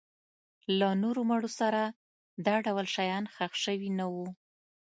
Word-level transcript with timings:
له 0.79 0.89
نورو 1.03 1.21
مړو 1.29 1.49
سره 1.59 1.81
دا 2.45 2.55
ډول 2.65 2.85
شیان 2.95 3.23
ښخ 3.33 3.53
شوي 3.63 3.89
نه 3.99 4.05
وو. 4.13 4.27